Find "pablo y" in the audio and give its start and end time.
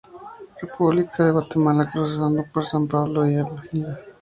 2.87-3.35